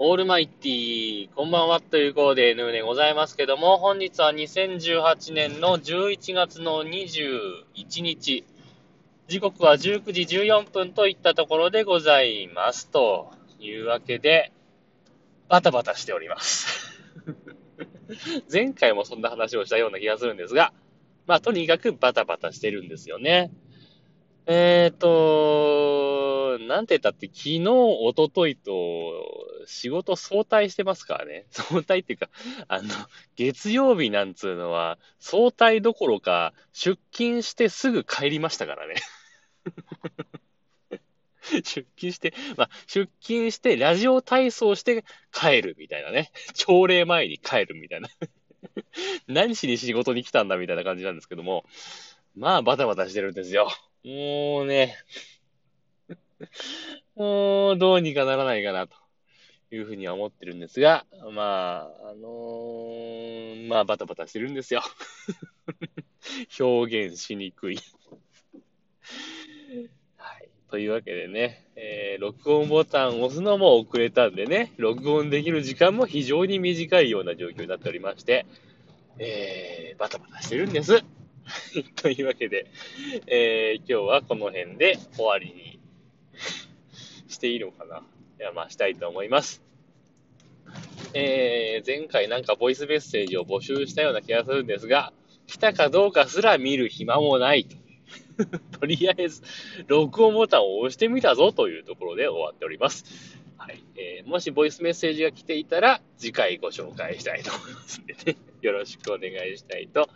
[0.00, 8.44] オールマイティー、こんばんはということで、ヌーでございますけども、本日は2018年の11月の21日、
[9.26, 12.88] 時刻は19時14分といったところでございます。
[12.90, 14.52] というわけで、
[15.48, 17.02] バタバタしております。
[18.48, 20.72] 前回もそんな話をしたような気がするんですが、
[21.26, 23.50] まあ、とにかくバタバタしてるんですよね。
[24.46, 26.17] えっ、と、
[26.58, 28.72] なんて言ったって昨日、おとといと
[29.66, 31.46] 仕事相対してますからね。
[31.52, 32.30] 相対っていうか、
[32.68, 32.88] あの、
[33.36, 38.94] 月曜日なんつうのは相対どころか出勤してすぐ帰りましたからね。
[41.64, 46.30] 出勤して、まあ、出勤して、ラジオ体操して帰るみたいなね。
[46.54, 48.08] 朝礼前に帰るみたいな。
[49.26, 51.64] 何しに仕事に来たんだみたいな感じなんですけども。
[52.36, 53.68] まあ、バタバタしてるんですよ。
[54.04, 54.96] もうね、
[57.16, 58.96] もうどうにかならないかなと
[59.70, 64.82] いうふうには思ってるんですが、まあ、あのー、まあバタバタしてるんですよ。
[66.58, 67.78] 表現しにくい
[70.16, 70.48] はい。
[70.70, 78.46] というわけでね、えー、録音ボタンを押すのも遅れたんでね、録音できる時間も非常に短いような状況になっておりまして、
[79.18, 81.02] えー、バタバタしてるんです。
[81.96, 82.66] というわけで、
[83.26, 85.77] えー、今日はこの辺で終わりに
[87.28, 87.98] していいのかな。
[87.98, 89.62] いや、まあ、したいと思います。
[91.14, 95.12] えー、前回なんかボイスメッセージを募集したような気がするんですが、
[95.46, 97.76] 来たかどうかすら見る暇もないと。
[98.78, 99.42] とりあえず、
[99.86, 103.04] 録音ボタンを押してみたぞというところで終わっております。
[103.56, 103.82] はい。
[103.96, 108.36] えー、もしボイスメッセージが来ていたら、次回ご紹介したいと思いますんでね。
[108.62, 110.08] よろしくお願いしたいと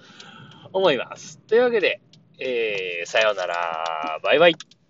[0.73, 1.39] 思います。
[1.39, 2.01] というわけで、
[2.39, 4.21] えー、さようなら。
[4.23, 4.81] バイバイ。